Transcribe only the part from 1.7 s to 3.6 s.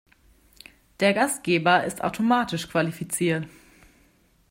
ist automatisch qualifiziert.